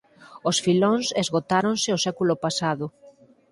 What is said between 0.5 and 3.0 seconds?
filóns esgotáronse o século pasado.